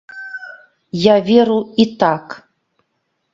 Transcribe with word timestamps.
Я 1.01 1.15
веру 1.27 1.59
і 1.85 1.85
так. 2.05 2.25